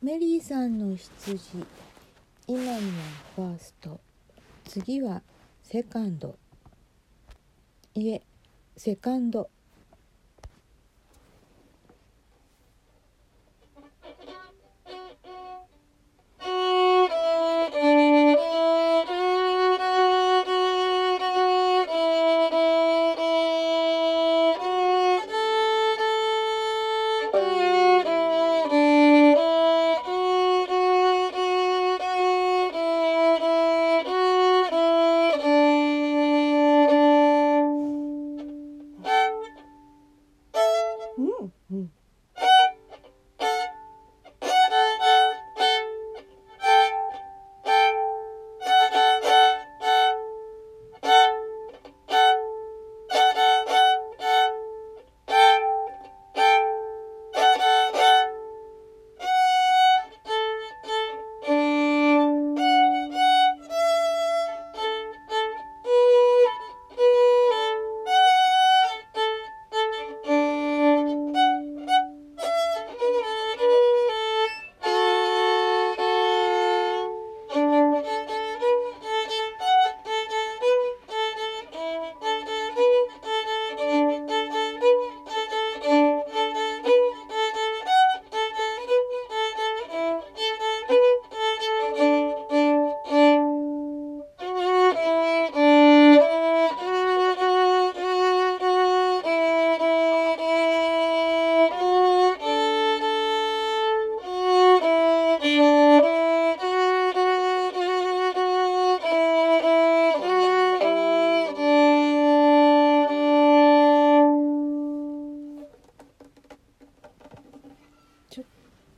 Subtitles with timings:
[0.00, 1.66] メリーさんの羊。
[2.46, 2.74] 今には
[3.34, 3.98] ファースト。
[4.64, 5.22] 次は
[5.64, 6.38] セカンド。
[7.96, 8.22] いえ
[8.76, 9.50] セカンド。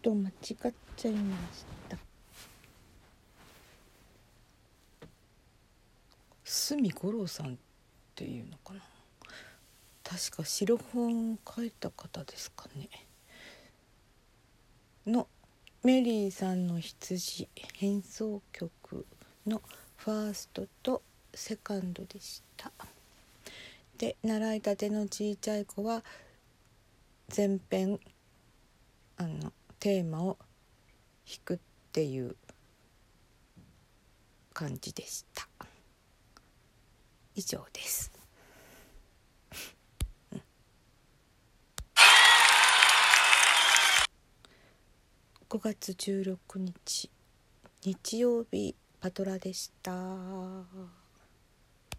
[0.02, 0.34] と間違っ
[0.96, 1.98] ちゃいました。
[6.44, 7.56] 隅五郎さんっ
[8.14, 8.80] ていうのかな。
[10.02, 12.88] 確か白本書いた方ですかね。
[15.06, 15.28] の
[15.82, 19.06] メリーさんの羊変奏曲
[19.46, 19.62] の
[19.96, 22.72] ファーストとセカンドでした。
[23.96, 26.02] で習いたてのちいちゃい子は
[27.34, 28.00] 前編
[29.16, 30.36] あのテーマを
[31.26, 31.58] 弾くっ
[31.90, 32.36] ていう
[34.52, 35.48] 感じでした。
[37.34, 38.12] 以上です。
[45.48, 47.10] 5月16日
[47.82, 50.99] 日曜日パトラでした。